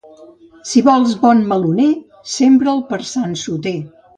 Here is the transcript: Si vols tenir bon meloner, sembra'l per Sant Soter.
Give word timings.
Si 0.69 0.81
vols 0.87 1.09
tenir 1.11 1.19
bon 1.25 1.43
meloner, 1.51 1.91
sembra'l 2.39 2.83
per 2.91 3.01
Sant 3.11 3.41
Soter. 3.47 3.79